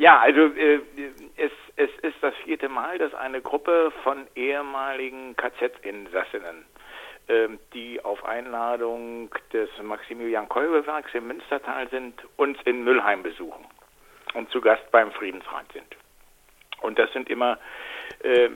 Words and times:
Ja, 0.00 0.18
also 0.18 0.46
äh, 0.56 0.80
es, 1.36 1.52
es 1.76 1.90
ist 2.00 2.16
das 2.22 2.34
vierte 2.36 2.70
Mal, 2.70 2.96
dass 2.96 3.12
eine 3.12 3.42
Gruppe 3.42 3.92
von 4.02 4.26
ehemaligen 4.34 5.36
KZ-Insassinnen, 5.36 6.64
äh, 7.26 7.48
die 7.74 8.02
auf 8.02 8.24
Einladung 8.24 9.28
des 9.52 9.68
Maximilian 9.82 10.48
Kolbe-Werks 10.48 11.12
im 11.12 11.26
Münstertal 11.26 11.86
sind, 11.90 12.14
uns 12.38 12.56
in 12.64 12.82
Müllheim 12.82 13.22
besuchen 13.22 13.66
und 14.32 14.50
zu 14.50 14.62
Gast 14.62 14.90
beim 14.90 15.12
Friedensrat 15.12 15.70
sind. 15.74 15.94
Und 16.80 16.98
das 16.98 17.12
sind 17.12 17.28
immer 17.28 17.58
äh, 18.22 18.48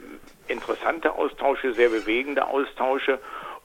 interessante 0.48 1.12
Austausche, 1.12 1.74
sehr 1.74 1.90
bewegende 1.90 2.46
Austausche. 2.46 3.18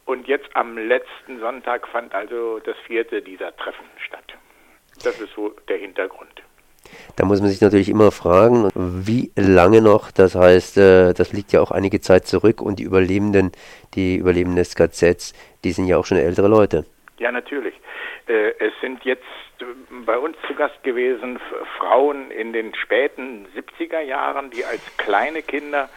Und 0.04 0.28
jetzt 0.28 0.54
am 0.54 0.78
letzten 0.78 1.40
Sonntag 1.40 1.88
fand 1.88 2.14
also 2.14 2.60
das 2.60 2.76
vierte 2.80 3.22
dieser 3.22 3.56
Treffen 3.56 3.86
statt. 4.06 4.34
Das 5.02 5.18
ist 5.22 5.34
so 5.34 5.56
der 5.70 5.78
Hintergrund. 5.78 6.42
Da 7.20 7.26
muss 7.26 7.42
man 7.42 7.50
sich 7.50 7.60
natürlich 7.60 7.90
immer 7.90 8.12
fragen, 8.12 8.70
wie 8.76 9.30
lange 9.36 9.82
noch, 9.82 10.10
das 10.10 10.36
heißt, 10.36 10.78
äh, 10.78 11.14
das 11.14 11.34
liegt 11.34 11.52
ja 11.52 11.60
auch 11.60 11.70
einige 11.70 12.00
Zeit 12.00 12.26
zurück 12.26 12.62
und 12.62 12.80
die 12.80 12.84
Überlebenden, 12.84 13.52
die 13.94 14.16
Überlebenden 14.16 14.56
des 14.56 14.74
KZs, 14.74 15.34
die 15.66 15.74
sind 15.74 15.88
ja 15.88 15.98
auch 15.98 16.06
schon 16.06 16.18
ältere 16.18 16.48
Leute. 16.48 16.86
Ja, 17.18 17.34
natürlich. 17.34 17.76
Äh, 18.28 18.54
es 18.60 18.72
sind 18.80 19.04
jetzt 19.04 19.26
bei 20.06 20.18
uns 20.18 20.38
zu 20.48 20.56
Gast 20.56 20.82
gewesen 20.84 21.42
Frauen 21.78 22.32
in 22.32 22.54
den 22.54 22.74
späten 22.74 23.48
70er 23.54 24.00
Jahren, 24.00 24.50
die 24.50 24.64
als 24.64 24.82
kleine 24.96 25.42
Kinder 25.42 25.90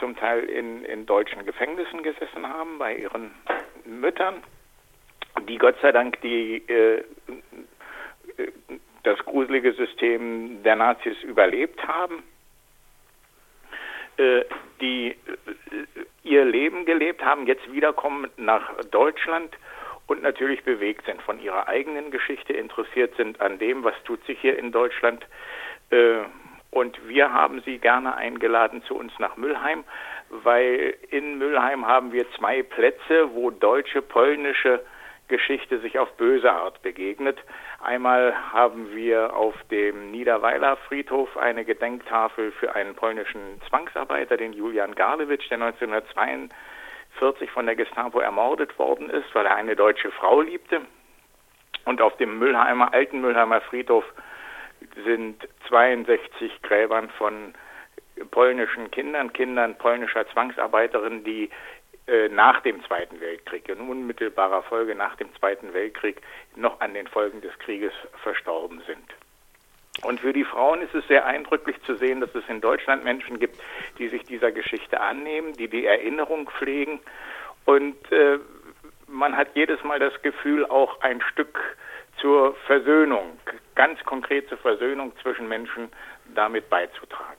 zum 0.00 0.16
Teil 0.16 0.44
in, 0.44 0.86
in 0.86 1.04
deutschen 1.04 1.44
Gefängnissen 1.44 2.02
gesessen 2.02 2.48
haben 2.48 2.78
bei 2.78 2.96
ihren 2.96 3.30
Müttern, 3.84 4.36
die 5.46 5.58
Gott 5.58 5.76
sei 5.82 5.92
Dank 5.92 6.18
die 6.22 6.66
äh, 6.66 7.04
das 9.12 9.24
gruselige 9.26 9.72
System 9.74 10.62
der 10.62 10.76
Nazis 10.76 11.22
überlebt 11.22 11.86
haben, 11.86 12.22
äh, 14.16 14.44
die 14.80 15.10
äh, 15.10 15.16
ihr 16.22 16.44
Leben 16.44 16.86
gelebt 16.86 17.22
haben, 17.22 17.46
jetzt 17.46 17.70
wiederkommen 17.70 18.30
nach 18.38 18.72
Deutschland 18.90 19.54
und 20.06 20.22
natürlich 20.22 20.64
bewegt 20.64 21.04
sind 21.04 21.20
von 21.22 21.40
ihrer 21.40 21.68
eigenen 21.68 22.10
Geschichte, 22.10 22.54
interessiert 22.54 23.14
sind 23.16 23.40
an 23.40 23.58
dem, 23.58 23.84
was 23.84 23.94
tut 24.04 24.24
sich 24.24 24.40
hier 24.40 24.58
in 24.58 24.72
Deutschland. 24.72 25.26
Äh, 25.90 26.20
und 26.70 27.06
wir 27.06 27.34
haben 27.34 27.60
sie 27.66 27.76
gerne 27.76 28.16
eingeladen 28.16 28.82
zu 28.84 28.96
uns 28.96 29.12
nach 29.18 29.36
Müllheim, 29.36 29.84
weil 30.30 30.96
in 31.10 31.36
Müllheim 31.36 31.86
haben 31.86 32.12
wir 32.12 32.24
zwei 32.32 32.62
Plätze, 32.62 33.34
wo 33.34 33.50
deutsche, 33.50 34.00
polnische 34.00 34.80
Geschichte 35.32 35.80
sich 35.80 35.98
auf 35.98 36.12
böse 36.18 36.52
Art 36.52 36.82
begegnet. 36.82 37.38
Einmal 37.80 38.34
haben 38.52 38.94
wir 38.94 39.34
auf 39.34 39.54
dem 39.70 40.10
Niederweiler 40.10 40.76
Friedhof 40.76 41.38
eine 41.38 41.64
Gedenktafel 41.64 42.52
für 42.52 42.74
einen 42.74 42.94
polnischen 42.94 43.40
Zwangsarbeiter, 43.66 44.36
den 44.36 44.52
Julian 44.52 44.94
Garlewitsch, 44.94 45.48
der 45.48 45.56
1942 45.62 47.50
von 47.50 47.64
der 47.64 47.76
Gestapo 47.76 48.20
ermordet 48.20 48.78
worden 48.78 49.08
ist, 49.08 49.34
weil 49.34 49.46
er 49.46 49.56
eine 49.56 49.74
deutsche 49.74 50.10
Frau 50.10 50.42
liebte. 50.42 50.82
Und 51.86 52.02
auf 52.02 52.14
dem 52.18 52.38
Müllheimer, 52.38 52.92
alten 52.92 53.22
Müllheimer 53.22 53.62
Friedhof 53.62 54.04
sind 55.06 55.48
62 55.68 56.60
Gräbern 56.60 57.08
von 57.16 57.54
polnischen 58.30 58.90
Kindern, 58.90 59.32
Kindern 59.32 59.78
polnischer 59.78 60.28
Zwangsarbeiterinnen, 60.28 61.24
die 61.24 61.48
äh, 62.06 62.28
nach 62.28 62.60
dem 62.62 62.84
Zweiten 62.84 63.20
Weltkrieg, 63.20 63.68
in 63.68 63.80
unmittelbarer 63.80 64.62
Folge 64.64 64.94
nach 64.94 65.16
dem 65.16 65.34
Zweiten 65.36 65.72
Weltkrieg, 65.72 66.20
noch 66.56 66.80
an 66.80 66.94
den 66.94 67.06
Folgen 67.06 67.40
des 67.40 67.56
Krieges 67.60 67.92
verstorben 68.22 68.82
sind. 68.86 69.14
Und 70.02 70.20
für 70.20 70.32
die 70.32 70.44
Frauen 70.44 70.82
ist 70.82 70.94
es 70.94 71.06
sehr 71.06 71.26
eindrücklich 71.26 71.76
zu 71.86 71.96
sehen, 71.96 72.20
dass 72.20 72.34
es 72.34 72.42
in 72.48 72.60
Deutschland 72.60 73.04
Menschen 73.04 73.38
gibt, 73.38 73.56
die 73.98 74.08
sich 74.08 74.24
dieser 74.24 74.50
Geschichte 74.50 75.00
annehmen, 75.00 75.52
die 75.52 75.68
die 75.68 75.86
Erinnerung 75.86 76.50
pflegen. 76.50 76.98
Und 77.66 78.10
äh, 78.10 78.38
man 79.06 79.36
hat 79.36 79.48
jedes 79.54 79.84
Mal 79.84 80.00
das 80.00 80.20
Gefühl, 80.22 80.64
auch 80.66 81.00
ein 81.02 81.20
Stück 81.20 81.58
zur 82.20 82.54
Versöhnung, 82.66 83.38
ganz 83.74 84.02
konkret 84.04 84.48
zur 84.48 84.58
Versöhnung 84.58 85.12
zwischen 85.22 85.46
Menschen 85.48 85.88
damit 86.34 86.68
beizutragen. 86.68 87.36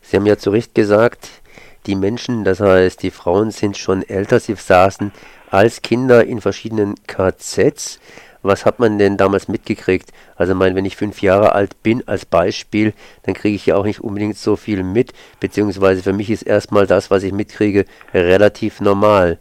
Sie 0.00 0.16
haben 0.16 0.26
ja 0.26 0.36
zu 0.36 0.50
Recht 0.50 0.74
gesagt, 0.74 1.42
die 1.88 1.96
Menschen, 1.96 2.44
das 2.44 2.60
heißt 2.60 3.02
die 3.02 3.10
Frauen 3.10 3.50
sind 3.50 3.76
schon 3.76 4.02
älter, 4.02 4.38
sie 4.38 4.54
saßen 4.54 5.10
als 5.50 5.82
Kinder 5.82 6.24
in 6.24 6.40
verschiedenen 6.40 6.94
KZs. 7.06 8.00
Was 8.42 8.64
hat 8.64 8.78
man 8.78 8.98
denn 8.98 9.16
damals 9.16 9.48
mitgekriegt? 9.48 10.10
Also 10.36 10.54
mein, 10.54 10.76
wenn 10.76 10.84
ich 10.84 10.96
fünf 10.96 11.22
Jahre 11.22 11.52
alt 11.52 11.82
bin 11.82 12.06
als 12.06 12.24
Beispiel, 12.24 12.92
dann 13.24 13.34
kriege 13.34 13.56
ich 13.56 13.66
ja 13.66 13.74
auch 13.76 13.84
nicht 13.84 14.00
unbedingt 14.00 14.36
so 14.36 14.54
viel 14.54 14.84
mit, 14.84 15.12
beziehungsweise 15.40 16.02
für 16.04 16.12
mich 16.12 16.30
ist 16.30 16.42
erstmal 16.42 16.86
das, 16.86 17.10
was 17.10 17.24
ich 17.24 17.32
mitkriege, 17.32 17.84
relativ 18.14 18.80
normal. 18.80 19.40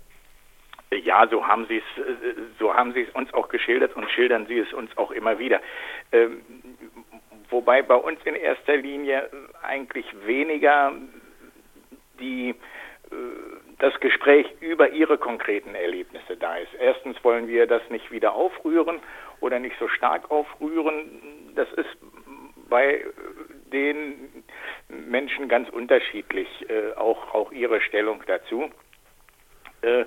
Ja, 1.04 1.28
so 1.30 1.46
haben 1.46 1.68
Sie 1.68 1.78
es, 1.78 2.06
so 2.58 2.74
haben 2.74 2.94
Sie 2.94 3.02
es 3.02 3.10
uns 3.14 3.32
auch 3.34 3.50
geschildert 3.50 3.96
und 3.96 4.10
schildern 4.10 4.48
Sie 4.48 4.58
es 4.58 4.74
uns 4.74 4.90
auch 4.98 5.12
immer 5.12 5.38
wieder. 5.38 5.60
Ähm, 6.12 6.42
wobei 7.50 7.82
bei 7.82 7.96
uns 7.96 8.20
in 8.24 8.36
erster 8.36 8.78
Linie 8.78 9.30
eigentlich 9.62 10.06
weniger 10.26 10.94
die 12.20 12.50
äh, 12.50 12.56
das 13.80 14.00
Gespräch 14.00 14.48
über 14.60 14.90
ihre 14.90 15.18
konkreten 15.18 15.76
Erlebnisse 15.76 16.36
da 16.38 16.58
ist. 16.58 16.74
Erstens 16.80 17.24
wollen 17.24 17.48
wir 17.48 17.68
das 17.68 17.82
nicht 17.90 18.12
wieder 18.12 18.34
aufrühren 18.34 19.00
oder 19.40 19.60
nicht 19.60 19.76
so 19.80 19.88
stark 19.88 20.32
aufrühren. 20.32 21.52
Das 21.56 21.72
ist 21.74 21.98
bei 22.70 23.06
den 23.72 24.44
Menschen 24.90 25.48
ganz 25.48 25.70
unterschiedlich, 25.70 26.48
äh, 26.70 26.94
auch, 26.96 27.34
auch 27.34 27.52
ihre 27.52 27.82
Stellung 27.82 28.24
dazu. 28.26 28.70
Äh, 29.82 30.06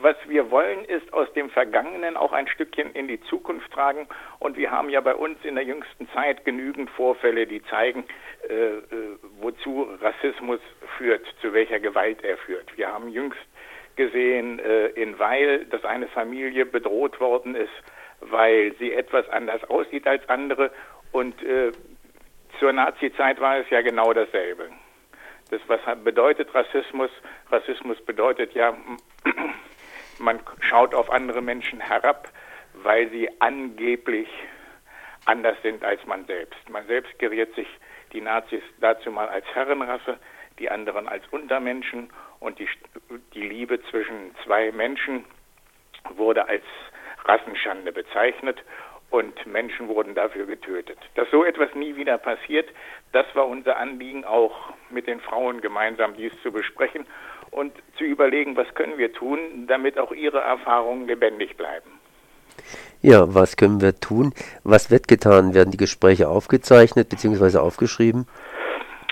was 0.00 0.16
wir 0.26 0.50
wollen, 0.50 0.84
ist 0.84 1.12
aus 1.12 1.30
dem 1.34 1.50
Vergangenen 1.50 2.16
auch 2.16 2.32
ein 2.32 2.48
Stückchen 2.48 2.92
in 2.92 3.08
die 3.08 3.20
Zukunft 3.22 3.70
tragen. 3.72 4.06
Und 4.38 4.56
wir 4.56 4.70
haben 4.70 4.88
ja 4.88 5.00
bei 5.00 5.14
uns 5.14 5.38
in 5.44 5.56
der 5.56 5.64
jüngsten 5.64 6.08
Zeit 6.10 6.44
genügend 6.44 6.88
Vorfälle, 6.90 7.46
die 7.46 7.62
zeigen, 7.64 8.04
äh, 8.48 8.54
äh, 8.54 8.80
wozu 9.40 9.88
Rassismus 10.00 10.60
führt, 10.96 11.26
zu 11.40 11.52
welcher 11.52 11.80
Gewalt 11.80 12.24
er 12.24 12.38
führt. 12.38 12.76
Wir 12.76 12.92
haben 12.92 13.08
jüngst 13.10 13.38
gesehen 13.96 14.60
in 14.94 15.18
Weil, 15.18 15.66
dass 15.66 15.84
eine 15.84 16.06
Familie 16.06 16.64
bedroht 16.64 17.20
worden 17.20 17.54
ist, 17.54 17.72
weil 18.20 18.72
sie 18.78 18.94
etwas 18.94 19.28
anders 19.28 19.62
aussieht 19.64 20.06
als 20.06 20.26
andere. 20.28 20.70
Und 21.12 21.34
zur 22.58 22.72
Nazi-Zeit 22.72 23.40
war 23.40 23.58
es 23.58 23.68
ja 23.68 23.82
genau 23.82 24.14
dasselbe. 24.14 24.70
Das, 25.50 25.60
was 25.66 25.80
bedeutet 26.04 26.54
Rassismus? 26.54 27.10
Rassismus 27.50 28.00
bedeutet 28.04 28.54
ja, 28.54 28.76
man 30.18 30.40
schaut 30.60 30.94
auf 30.94 31.10
andere 31.10 31.42
Menschen 31.42 31.80
herab, 31.80 32.28
weil 32.74 33.10
sie 33.10 33.28
angeblich 33.40 34.28
anders 35.24 35.56
sind 35.62 35.84
als 35.84 36.04
man 36.06 36.24
selbst. 36.26 36.68
Man 36.70 36.86
selbst 36.86 37.18
geriert 37.18 37.54
sich 37.54 37.66
die 38.12 38.20
Nazis 38.20 38.62
dazu 38.80 39.10
mal 39.10 39.28
als 39.28 39.44
Herrenrasse, 39.54 40.18
die 40.58 40.70
anderen 40.70 41.08
als 41.08 41.26
Untermenschen 41.30 42.12
und 42.38 42.58
die, 42.58 42.68
die 43.34 43.42
Liebe 43.42 43.82
zwischen 43.90 44.34
zwei 44.44 44.70
Menschen 44.72 45.24
wurde 46.14 46.48
als 46.48 46.64
Rassenschande 47.24 47.92
bezeichnet 47.92 48.62
und 49.10 49.46
Menschen 49.46 49.88
wurden 49.88 50.14
dafür 50.14 50.46
getötet. 50.46 50.98
Dass 51.14 51.28
so 51.30 51.44
etwas 51.44 51.74
nie 51.74 51.96
wieder 51.96 52.18
passiert, 52.18 52.68
das 53.12 53.26
war 53.34 53.46
unser 53.48 53.76
Anliegen, 53.76 54.24
auch 54.24 54.72
mit 54.88 55.06
den 55.06 55.20
Frauen 55.20 55.60
gemeinsam 55.60 56.14
dies 56.16 56.32
zu 56.42 56.52
besprechen 56.52 57.06
und 57.50 57.72
zu 57.98 58.04
überlegen, 58.04 58.56
was 58.56 58.72
können 58.74 58.98
wir 58.98 59.12
tun, 59.12 59.66
damit 59.66 59.98
auch 59.98 60.12
ihre 60.12 60.40
Erfahrungen 60.40 61.06
lebendig 61.06 61.56
bleiben. 61.56 61.90
Ja, 63.02 63.34
was 63.34 63.56
können 63.56 63.80
wir 63.80 63.98
tun? 63.98 64.34
Was 64.62 64.90
wird 64.90 65.08
getan? 65.08 65.54
Werden 65.54 65.70
die 65.70 65.78
Gespräche 65.78 66.28
aufgezeichnet 66.28 67.08
bzw. 67.08 67.58
aufgeschrieben? 67.58 68.26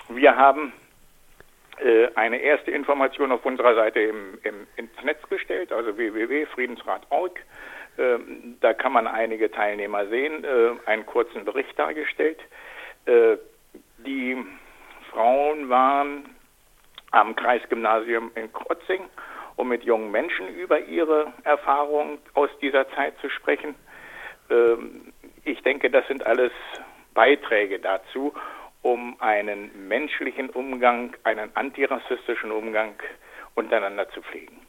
Wir 0.08 0.36
haben 0.36 0.72
äh, 1.80 2.08
eine 2.14 2.38
erste 2.38 2.70
Information 2.70 3.32
auf 3.32 3.44
unserer 3.44 3.74
Seite 3.74 4.00
im, 4.00 4.38
im, 4.42 4.66
ins 4.76 4.90
Netz 5.04 5.22
gestellt, 5.28 5.72
also 5.72 5.96
www.friedensrat.org. 5.96 7.40
Ähm, 7.98 8.56
da 8.60 8.74
kann 8.74 8.92
man 8.92 9.06
einige 9.06 9.50
Teilnehmer 9.50 10.06
sehen, 10.06 10.44
äh, 10.44 10.70
einen 10.86 11.04
kurzen 11.04 11.44
Bericht 11.44 11.76
dargestellt. 11.78 12.38
Äh, 13.06 13.36
die 13.98 14.36
Frauen 15.10 15.68
waren 15.68 16.36
am 17.10 17.34
Kreisgymnasium 17.34 18.30
in 18.36 18.52
Krotzing, 18.52 19.02
um 19.56 19.68
mit 19.68 19.82
jungen 19.82 20.12
Menschen 20.12 20.48
über 20.54 20.78
ihre 20.78 21.32
Erfahrungen 21.42 22.18
aus 22.34 22.50
dieser 22.62 22.88
Zeit 22.90 23.18
zu 23.20 23.28
sprechen. 23.30 23.74
Ähm, 24.48 25.12
ich 25.44 25.60
denke, 25.62 25.90
das 25.90 26.06
sind 26.06 26.24
alles 26.24 26.52
Beiträge 27.14 27.80
dazu, 27.80 28.32
um 28.82 29.20
einen 29.20 29.88
menschlichen 29.88 30.50
Umgang, 30.50 31.16
einen 31.24 31.50
antirassistischen 31.56 32.52
Umgang 32.52 32.94
untereinander 33.56 34.08
zu 34.10 34.22
pflegen. 34.22 34.67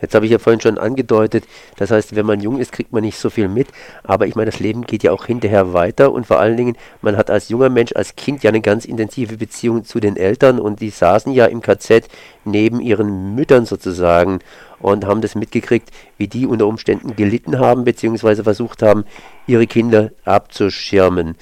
Jetzt 0.00 0.14
habe 0.14 0.24
ich 0.24 0.32
ja 0.32 0.38
vorhin 0.38 0.60
schon 0.60 0.78
angedeutet, 0.78 1.44
das 1.76 1.90
heißt, 1.90 2.16
wenn 2.16 2.26
man 2.26 2.40
jung 2.40 2.58
ist, 2.58 2.72
kriegt 2.72 2.92
man 2.92 3.02
nicht 3.02 3.18
so 3.18 3.30
viel 3.30 3.48
mit, 3.48 3.68
aber 4.02 4.26
ich 4.26 4.34
meine, 4.34 4.50
das 4.50 4.60
Leben 4.60 4.82
geht 4.82 5.02
ja 5.02 5.12
auch 5.12 5.26
hinterher 5.26 5.72
weiter 5.72 6.12
und 6.12 6.26
vor 6.26 6.38
allen 6.40 6.56
Dingen, 6.56 6.76
man 7.02 7.16
hat 7.16 7.30
als 7.30 7.48
junger 7.48 7.68
Mensch, 7.68 7.92
als 7.94 8.16
Kind 8.16 8.42
ja 8.42 8.50
eine 8.50 8.60
ganz 8.60 8.84
intensive 8.84 9.36
Beziehung 9.36 9.84
zu 9.84 10.00
den 10.00 10.16
Eltern 10.16 10.58
und 10.58 10.80
die 10.80 10.90
saßen 10.90 11.32
ja 11.32 11.46
im 11.46 11.60
KZ 11.60 12.08
neben 12.44 12.80
ihren 12.80 13.34
Müttern 13.34 13.66
sozusagen 13.66 14.40
und 14.80 15.04
haben 15.06 15.20
das 15.20 15.34
mitgekriegt, 15.34 15.90
wie 16.16 16.28
die 16.28 16.46
unter 16.46 16.66
Umständen 16.66 17.16
gelitten 17.16 17.58
haben, 17.58 17.84
beziehungsweise 17.84 18.44
versucht 18.44 18.82
haben, 18.82 19.04
ihre 19.46 19.66
Kinder 19.66 20.10
abzuschirmen. 20.24 21.36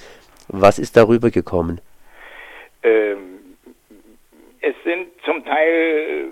Was 0.47 0.79
ist 0.79 0.97
darüber 0.97 1.29
gekommen? 1.29 1.79
Ähm, 2.83 3.17
es 4.61 4.75
sind 4.83 5.07
zum 5.25 5.43
Teil 5.45 6.31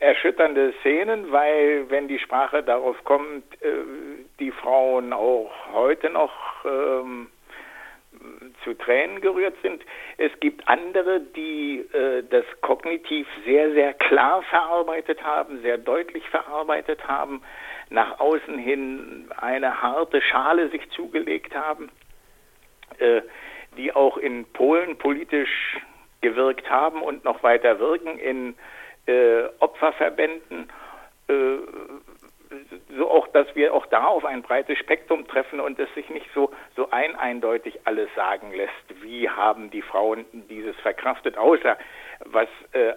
erschütternde 0.00 0.72
Szenen, 0.80 1.32
weil 1.32 1.90
wenn 1.90 2.08
die 2.08 2.18
Sprache 2.18 2.62
darauf 2.62 3.02
kommt, 3.04 3.44
äh, 3.62 3.68
die 4.38 4.52
Frauen 4.52 5.12
auch 5.12 5.50
heute 5.72 6.10
noch 6.10 6.32
ähm, 6.64 7.28
zu 8.64 8.74
Tränen 8.74 9.20
gerührt 9.20 9.54
sind. 9.62 9.82
Es 10.16 10.32
gibt 10.40 10.66
andere, 10.68 11.20
die 11.20 11.80
äh, 11.92 12.22
das 12.28 12.44
kognitiv 12.60 13.26
sehr, 13.44 13.72
sehr 13.72 13.94
klar 13.94 14.42
verarbeitet 14.42 15.22
haben, 15.22 15.60
sehr 15.62 15.78
deutlich 15.78 16.28
verarbeitet 16.28 17.06
haben, 17.06 17.42
nach 17.90 18.18
außen 18.20 18.58
hin 18.58 19.30
eine 19.36 19.82
harte 19.82 20.20
Schale 20.20 20.68
sich 20.68 20.88
zugelegt 20.90 21.54
haben, 21.54 21.90
äh, 22.98 23.22
die 23.76 23.94
auch 23.94 24.16
in 24.16 24.44
Polen 24.52 24.98
politisch 24.98 25.78
gewirkt 26.20 26.68
haben 26.68 27.02
und 27.02 27.24
noch 27.24 27.42
weiter 27.42 27.78
wirken 27.78 28.18
in 28.18 28.56
äh, 29.08 29.48
Opferverbänden, 29.58 30.70
äh, 31.28 31.56
so 32.96 33.10
auch, 33.10 33.28
dass 33.28 33.54
wir 33.54 33.74
auch 33.74 33.86
da 33.86 34.04
auf 34.04 34.24
ein 34.24 34.42
breites 34.42 34.78
Spektrum 34.78 35.26
treffen 35.26 35.60
und 35.60 35.78
es 35.78 35.92
sich 35.94 36.08
nicht 36.08 36.26
so, 36.34 36.50
so 36.76 36.90
ein 36.90 37.14
eindeutig 37.16 37.80
alles 37.84 38.08
sagen 38.14 38.52
lässt, 38.52 39.02
wie 39.02 39.28
haben 39.28 39.70
die 39.70 39.82
Frauen 39.82 40.24
dieses 40.32 40.76
verkraftet, 40.76 41.36
außer 41.36 41.76
was 42.24 42.48
äh, 42.72 42.94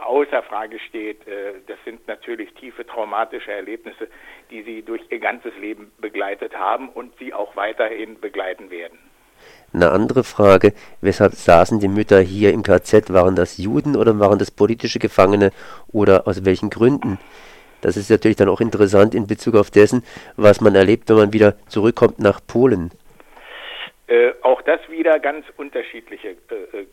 außer 0.00 0.42
Frage 0.44 0.78
steht, 0.78 1.26
äh, 1.28 1.54
das 1.66 1.78
sind 1.84 2.06
natürlich 2.08 2.52
tiefe 2.54 2.86
traumatische 2.86 3.52
Erlebnisse, 3.52 4.08
die 4.50 4.62
sie 4.62 4.82
durch 4.82 5.02
ihr 5.10 5.18
ganzes 5.18 5.54
Leben 5.58 5.92
begleitet 5.98 6.56
haben 6.56 6.88
und 6.88 7.16
sie 7.18 7.34
auch 7.34 7.56
weiterhin 7.56 8.20
begleiten 8.20 8.70
werden. 8.70 8.98
Eine 9.72 9.90
andere 9.90 10.24
Frage, 10.24 10.72
weshalb 11.02 11.34
saßen 11.34 11.78
die 11.78 11.88
Mütter 11.88 12.20
hier 12.20 12.52
im 12.52 12.62
KZ? 12.62 13.12
Waren 13.12 13.36
das 13.36 13.58
Juden 13.58 13.96
oder 13.96 14.18
waren 14.18 14.38
das 14.38 14.50
politische 14.50 14.98
Gefangene 14.98 15.50
oder 15.92 16.26
aus 16.26 16.44
welchen 16.44 16.70
Gründen? 16.70 17.18
Das 17.82 17.96
ist 17.96 18.10
natürlich 18.10 18.36
dann 18.36 18.48
auch 18.48 18.60
interessant 18.60 19.14
in 19.14 19.26
Bezug 19.26 19.54
auf 19.54 19.70
dessen, 19.70 20.02
was 20.36 20.60
man 20.60 20.74
erlebt, 20.74 21.08
wenn 21.10 21.16
man 21.16 21.32
wieder 21.32 21.56
zurückkommt 21.68 22.18
nach 22.18 22.40
Polen. 22.46 22.90
Äh, 24.08 24.32
auch 24.42 24.62
das 24.62 24.80
wieder 24.88 25.20
ganz 25.20 25.44
unterschiedliche 25.58 26.28
äh, 26.28 26.78
äh, 26.78 26.86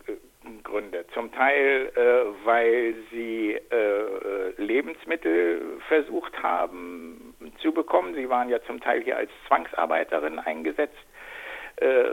Gründe. 0.64 1.06
Zum 1.14 1.32
Teil, 1.32 1.92
äh, 1.96 2.46
weil 2.46 2.94
sie 3.10 3.54
äh, 3.54 4.62
Lebensmittel 4.62 5.62
versucht 5.88 6.44
haben 6.44 7.34
zu 7.62 7.72
bekommen. 7.72 8.14
Sie 8.16 8.30
waren 8.30 8.50
ja 8.50 8.62
zum 8.64 8.82
Teil 8.82 9.02
hier 9.02 9.18
als 9.18 9.32
Zwangsarbeiterin 9.48 10.40
eingesetzt. 10.40 10.98
Äh, 11.78 12.06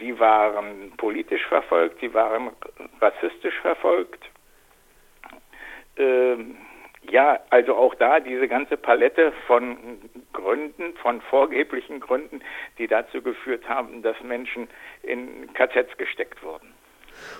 sie 0.00 0.18
waren 0.18 0.92
politisch 0.96 1.44
verfolgt, 1.46 2.00
sie 2.00 2.12
waren 2.14 2.50
rassistisch 3.00 3.58
verfolgt. 3.60 4.24
Ähm, 5.96 6.56
ja, 7.10 7.38
also 7.50 7.76
auch 7.76 7.94
da 7.94 8.20
diese 8.20 8.48
ganze 8.48 8.76
Palette 8.76 9.32
von 9.46 9.76
Gründen, 10.32 10.94
von 11.02 11.20
vorgeblichen 11.20 12.00
Gründen, 12.00 12.40
die 12.78 12.86
dazu 12.86 13.20
geführt 13.20 13.68
haben, 13.68 14.02
dass 14.02 14.16
Menschen 14.22 14.68
in 15.02 15.52
KZs 15.52 15.96
gesteckt 15.98 16.42
wurden. 16.42 16.72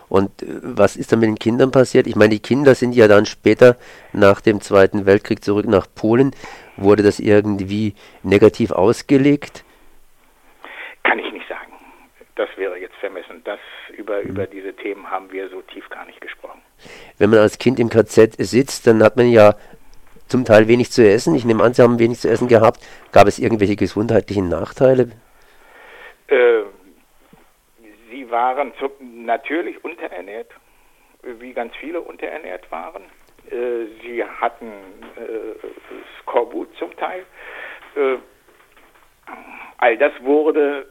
Und 0.09 0.43
äh, 0.43 0.47
was 0.63 0.97
ist 0.97 1.13
dann 1.13 1.21
mit 1.21 1.29
den 1.29 1.39
Kindern 1.39 1.71
passiert? 1.71 2.07
Ich 2.07 2.17
meine, 2.17 2.31
die 2.31 2.41
Kinder 2.41 2.75
sind 2.75 2.95
ja 2.95 3.09
dann 3.09 3.27
später 3.27 3.77
nach 4.13 4.41
dem 4.41 4.61
Zweiten 4.61 5.07
Weltkrieg 5.07 5.43
zurück 5.43 5.67
nach 5.67 5.87
Polen. 5.95 6.35
Wurde 6.77 7.03
das 7.03 7.21
irgendwie 7.21 7.95
negativ 8.23 8.71
ausgelegt? 8.71 9.65
Kann 11.03 11.19
ich 11.19 11.33
nicht 11.33 11.49
sagen. 11.49 11.73
Das 12.37 12.49
wäre 12.57 12.79
jetzt 12.79 12.97
vermessen. 12.97 13.43
Das 13.45 13.61
über, 13.97 14.23
mhm. 14.23 14.29
über 14.29 14.47
diese 14.47 14.75
Themen 14.75 15.11
haben 15.11 15.31
wir 15.31 15.49
so 15.49 15.63
tief 15.63 15.89
gar 15.91 16.05
nicht 16.07 16.21
gesprochen. 16.21 16.61
Wenn 17.19 17.31
man 17.31 17.39
als 17.41 17.59
Kind 17.59 17.79
im 17.79 17.89
KZ 17.89 18.35
sitzt, 18.39 18.87
dann 18.87 19.03
hat 19.03 19.17
man 19.17 19.29
ja 19.29 19.55
zum 20.27 20.45
Teil 20.45 20.67
wenig 20.67 20.91
zu 20.91 21.07
essen. 21.07 21.35
Ich 21.35 21.45
nehme 21.45 21.63
an, 21.63 21.75
Sie 21.75 21.83
haben 21.83 21.99
wenig 21.99 22.19
zu 22.19 22.29
essen 22.29 22.49
gehabt. 22.49 22.81
Gab 23.13 23.29
es 23.29 23.39
irgendwelche 23.39 23.77
gesundheitlichen 23.77 24.49
Nachteile? 24.49 25.11
Äh, 26.29 26.63
sie 28.11 28.29
waren 28.31 28.73
zu, 28.79 28.91
natürlich 29.01 29.85
unterernährt, 29.85 30.51
wie 31.23 31.53
ganz 31.53 31.75
viele 31.77 32.01
unterernährt 32.01 32.71
waren. 32.73 33.05
Äh, 33.51 33.87
sie 34.03 34.25
hatten 34.25 34.73
äh, 35.17 35.67
Skorbut 36.23 36.75
zum 36.79 36.97
Teil. 36.97 37.25
Äh, 37.95 38.17
All 39.79 39.99
das 39.99 40.13
wurde 40.23 40.87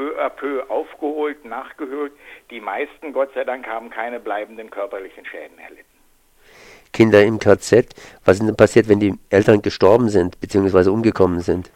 peu 0.00 0.18
à 0.18 0.30
peu 0.30 0.62
aufgeholt, 0.70 1.44
nachgeholt. 1.44 2.12
Die 2.50 2.60
meisten, 2.60 3.12
Gott 3.12 3.30
sei 3.34 3.44
Dank, 3.44 3.66
haben 3.66 3.90
keine 3.90 4.18
bleibenden 4.18 4.70
körperlichen 4.70 5.26
Schäden 5.26 5.58
erlitten. 5.58 5.84
Kinder 6.94 7.22
im 7.22 7.38
KZ, 7.38 7.94
was 8.24 8.40
ist 8.40 8.46
denn 8.46 8.56
passiert, 8.56 8.88
wenn 8.88 8.98
die 8.98 9.14
Eltern 9.28 9.60
gestorben 9.60 10.08
sind 10.08 10.40
bzw. 10.40 10.88
umgekommen 10.88 11.40
sind? 11.40 11.70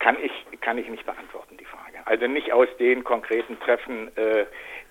Kann 0.00 0.16
ich, 0.20 0.32
kann 0.60 0.76
ich 0.76 0.88
nicht 0.88 1.06
beantworten, 1.06 1.56
die 1.56 1.64
Frage. 1.64 2.04
Also 2.04 2.26
nicht 2.26 2.52
aus 2.52 2.68
den 2.80 3.04
konkreten 3.04 3.58
Treffen, 3.60 4.08
äh, 4.16 4.46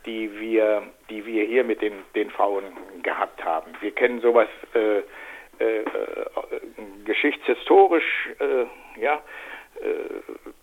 die, 0.06 0.32
wir, 0.40 0.84
die 1.10 1.26
wir 1.26 1.44
hier 1.44 1.66
mit 1.66 1.82
den, 1.82 1.94
den 2.16 2.32
Frauen 2.32 2.64
gehabt 3.04 3.44
haben. 3.44 3.72
Wir 3.82 3.92
kennen 3.92 4.22
sowas 4.22 4.48
äh, 4.74 5.00
äh, 5.00 5.04
äh 5.60 5.84
geschichtshistorisch, 7.06 8.30
äh, 8.40 9.02
ja, 9.02 9.22
äh, 9.82 10.57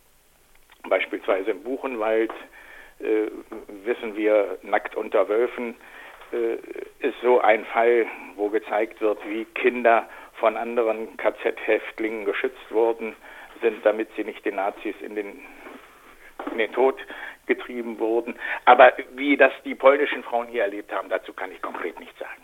beispielsweise 0.89 1.51
im 1.51 1.63
Buchenwald 1.63 2.33
äh, 3.01 3.29
wissen 3.85 4.17
wir, 4.17 4.59
nackt 4.63 4.95
unter 4.97 5.29
Wölfen 5.29 5.75
äh, 6.33 6.55
ist 7.07 7.21
so 7.23 7.41
ein 7.41 7.65
Fall, 7.67 8.07
wo 8.37 8.49
gezeigt 8.49 9.01
wird, 9.01 9.19
wie 9.29 9.45
Kinder 9.47 10.09
von 10.41 10.57
anderen 10.57 11.17
KZ-Häftlingen 11.17 12.25
geschützt 12.25 12.71
worden 12.71 13.15
sind, 13.63 13.85
damit 13.85 14.09
sie 14.17 14.25
nicht 14.25 14.45
den 14.45 14.57
Nazis 14.57 14.95
in 15.01 15.15
den, 15.15 15.41
in 16.51 16.59
den 16.59 16.73
Tod 16.73 16.97
getrieben 17.47 17.99
wurden. 17.99 18.35
Aber 18.65 18.93
wie 19.15 19.37
das 19.37 19.53
die 19.65 19.75
polnischen 19.75 20.23
Frauen 20.25 20.49
hier 20.49 20.63
erlebt 20.63 20.93
haben, 20.93 21.09
dazu 21.09 21.33
kann 21.33 21.53
ich 21.53 21.63
konkret 21.63 21.99
nichts 22.01 22.19
sagen. 22.19 22.43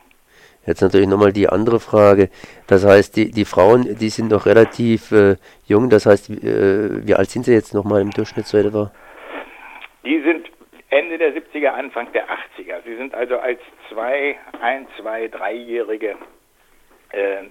Jetzt 0.67 0.83
natürlich 0.83 1.09
nochmal 1.09 1.33
die 1.33 1.49
andere 1.49 1.81
Frage. 1.81 2.29
Das 2.67 2.85
heißt, 2.85 3.17
die, 3.17 3.31
die 3.31 3.45
Frauen, 3.45 3.97
die 3.99 4.11
sind 4.11 4.31
noch 4.31 4.47
relativ 4.47 5.11
äh, 5.11 5.37
jung. 5.67 5.89
Das 5.89 6.07
heißt, 6.07 6.31
äh, 6.31 7.07
wie 7.07 7.15
alt 7.15 7.31
sind 7.31 7.45
sie 7.45 7.53
jetzt 7.53 7.73
nochmal 7.73 8.03
im 8.03 8.11
Durchschnitt 8.11 8.47
so 8.47 8.59
etwa? 8.59 8.93
Die 10.05 10.21
sind 10.23 10.51
Ende 10.91 11.19
der 11.19 11.35
70er, 11.35 11.69
Anfang 11.69 12.13
der 12.13 12.25
80er. 12.25 12.83
Sie 12.85 12.97
sind 12.97 13.15
also 13.15 13.39
als 13.39 13.61
zwei, 13.91 14.37
ein, 14.61 14.87
zwei, 15.01 15.29
dreijährige 15.29 16.17
äh, 17.13 17.43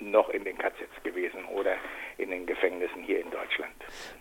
noch 0.00 0.30
in 0.30 0.44
den 0.44 0.56
KZs 0.56 1.02
gewesen 1.02 1.44
oder 1.54 1.74
in 2.18 2.30
den 2.30 2.46
Gefängnissen 2.46 3.02
hier 3.02 3.20
in 3.20 3.30
Deutschland. 3.30 3.72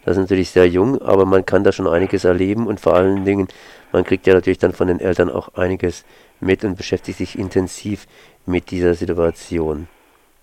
Das 0.05 0.17
ist 0.17 0.21
natürlich 0.21 0.49
sehr 0.49 0.67
jung, 0.67 1.01
aber 1.01 1.25
man 1.25 1.45
kann 1.45 1.63
da 1.63 1.71
schon 1.71 1.87
einiges 1.87 2.25
erleben 2.25 2.67
und 2.67 2.79
vor 2.79 2.95
allen 2.95 3.25
Dingen, 3.25 3.47
man 3.91 4.03
kriegt 4.03 4.27
ja 4.27 4.33
natürlich 4.33 4.59
dann 4.59 4.73
von 4.73 4.87
den 4.87 4.99
Eltern 4.99 5.29
auch 5.29 5.55
einiges 5.55 6.05
mit 6.39 6.63
und 6.63 6.77
beschäftigt 6.77 7.17
sich 7.17 7.37
intensiv 7.37 8.05
mit 8.45 8.71
dieser 8.71 8.93
Situation. 8.93 9.87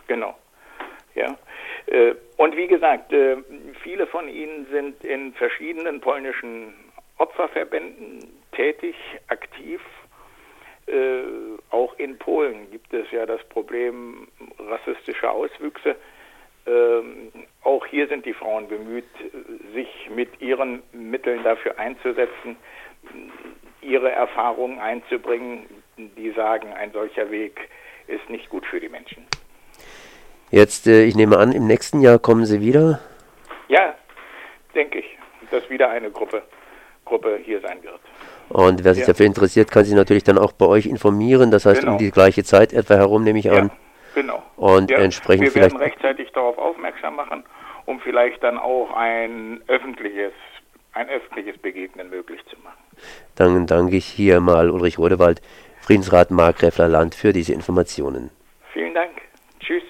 Genau. 0.06 0.36
Ja. 1.14 1.36
Äh, 1.86 2.14
und 2.36 2.56
wie 2.56 2.66
gesagt, 2.66 3.12
äh, 3.12 3.36
viele 3.82 4.06
von 4.06 4.28
ihnen 4.28 4.66
sind 4.70 5.04
in 5.04 5.34
verschiedenen 5.34 6.00
polnischen 6.00 6.74
Opferverbänden 7.18 8.26
tätig, 8.52 8.94
aktiv. 9.28 9.80
Äh, 10.86 11.22
auch 11.70 11.94
in 11.98 12.18
Polen 12.18 12.70
gibt 12.70 12.92
es 12.94 13.10
ja 13.10 13.26
das 13.26 13.42
Problem 13.50 14.26
rassistischer 14.58 15.30
Auswüchse. 15.30 15.96
Ähm, 16.70 17.32
auch 17.64 17.84
hier 17.86 18.06
sind 18.08 18.24
die 18.24 18.32
Frauen 18.32 18.68
bemüht, 18.68 19.04
sich 19.74 19.88
mit 20.14 20.40
ihren 20.40 20.82
Mitteln 20.92 21.42
dafür 21.42 21.78
einzusetzen, 21.78 22.56
ihre 23.82 24.10
Erfahrungen 24.10 24.78
einzubringen, 24.78 25.66
die 25.96 26.30
sagen, 26.30 26.72
ein 26.72 26.92
solcher 26.92 27.30
Weg 27.30 27.68
ist 28.06 28.28
nicht 28.28 28.48
gut 28.50 28.64
für 28.66 28.78
die 28.78 28.88
Menschen. 28.88 29.26
Jetzt, 30.50 30.86
äh, 30.86 31.04
ich 31.04 31.16
nehme 31.16 31.38
an, 31.38 31.52
im 31.52 31.66
nächsten 31.66 32.00
Jahr 32.00 32.18
kommen 32.18 32.44
Sie 32.44 32.60
wieder? 32.60 33.00
Ja, 33.68 33.94
denke 34.74 35.00
ich, 35.00 35.18
dass 35.50 35.68
wieder 35.70 35.90
eine 35.90 36.10
Gruppe, 36.10 36.42
Gruppe 37.04 37.40
hier 37.42 37.60
sein 37.60 37.82
wird. 37.82 38.00
Und 38.48 38.84
wer 38.84 38.94
sich 38.94 39.02
ja. 39.02 39.08
dafür 39.08 39.26
interessiert, 39.26 39.70
kann 39.70 39.84
sich 39.84 39.94
natürlich 39.94 40.24
dann 40.24 40.38
auch 40.38 40.52
bei 40.52 40.66
euch 40.66 40.86
informieren. 40.86 41.50
Das 41.50 41.66
heißt, 41.66 41.80
genau. 41.80 41.92
um 41.92 41.98
die 41.98 42.10
gleiche 42.10 42.42
Zeit 42.42 42.72
etwa 42.72 42.94
herum, 42.94 43.22
nehme 43.22 43.38
ich 43.38 43.50
an. 43.50 43.70
Genau. 44.14 44.42
und 44.56 44.90
ja, 44.90 44.98
entsprechend 44.98 45.54
wir 45.54 45.62
werden 45.62 45.78
rechtzeitig 45.78 46.30
darauf 46.32 46.58
aufmerksam 46.58 47.16
machen, 47.16 47.44
um 47.86 48.00
vielleicht 48.00 48.42
dann 48.42 48.58
auch 48.58 48.92
ein 48.94 49.60
öffentliches, 49.68 50.32
ein 50.92 51.08
öffentliches 51.08 51.58
Begegnen 51.58 52.10
möglich 52.10 52.40
zu 52.46 52.56
machen. 52.62 52.78
Dann 53.36 53.66
danke 53.66 53.96
ich 53.96 54.06
hier 54.06 54.40
mal 54.40 54.70
Ulrich 54.70 54.98
Rodewald, 54.98 55.40
Friedensrat 55.80 56.30
Markgräfler 56.30 56.88
Land 56.88 57.14
für 57.14 57.32
diese 57.32 57.52
Informationen. 57.52 58.30
Vielen 58.72 58.94
Dank. 58.94 59.12
Tschüss. 59.60 59.82